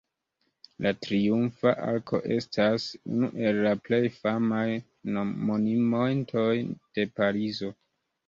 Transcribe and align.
La 0.83 0.91
Triumfa 1.01 1.73
Arko 1.87 2.21
estas 2.35 2.87
unu 3.17 3.29
el 3.49 3.59
la 3.67 3.73
plej 3.89 4.01
famaj 4.23 4.65
monumentoj 5.19 6.49
de 6.99 7.05
Parizo. 7.21 7.71